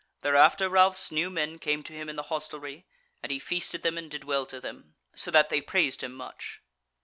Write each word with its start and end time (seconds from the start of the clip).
Thereafter 0.23 0.67
Ralph's 0.67 1.11
new 1.11 1.29
men 1.29 1.59
came 1.59 1.83
to 1.83 1.93
him 1.93 2.09
in 2.09 2.15
the 2.15 2.23
hostelry, 2.33 2.87
and 3.21 3.31
he 3.31 3.37
feasted 3.37 3.83
them 3.83 3.99
and 3.99 4.09
did 4.09 4.23
well 4.23 4.47
to 4.47 4.59
them, 4.59 4.95
so 5.15 5.29
that 5.29 5.49
they 5.51 5.61
praised 5.61 6.01
him 6.01 6.13
much. 6.13 6.59